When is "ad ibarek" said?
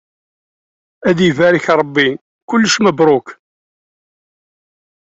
1.09-1.65